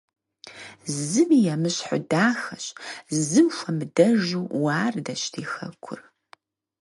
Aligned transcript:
Зыми 1.07 1.37
емыщхьу 1.53 1.99
дахэщ, 2.11 2.65
зым 3.27 3.47
хуэмыдэжу 3.55 4.43
уардэщ 4.63 5.23
ди 5.33 5.43
хэкур. 5.51 5.99